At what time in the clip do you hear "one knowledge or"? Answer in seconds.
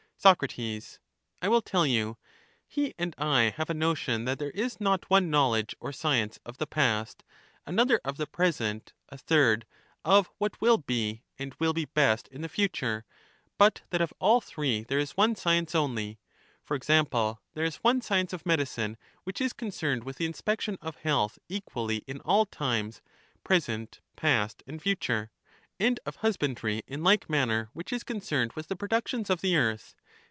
5.09-5.91